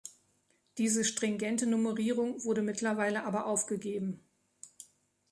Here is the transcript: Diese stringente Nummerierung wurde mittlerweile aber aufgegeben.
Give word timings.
Diese 0.79 1.03
stringente 1.05 1.67
Nummerierung 1.67 2.43
wurde 2.43 2.63
mittlerweile 2.63 3.23
aber 3.23 3.45
aufgegeben. 3.45 4.19